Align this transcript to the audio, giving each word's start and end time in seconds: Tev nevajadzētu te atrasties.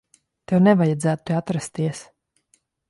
Tev 0.51 0.63
nevajadzētu 0.69 1.27
te 1.31 1.39
atrasties. 1.43 2.05